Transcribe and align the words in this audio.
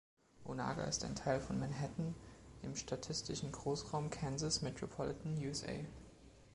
Onaga 0.47 0.85
ist 0.85 1.05
ein 1.05 1.13
Teil 1.13 1.39
von 1.39 1.59
Manhattan 1.59 2.15
im 2.63 2.75
statistischen 2.75 3.51
Großraum 3.51 4.09
Kansas 4.09 4.63
Metropolitan, 4.63 5.37
USA. 5.37 5.73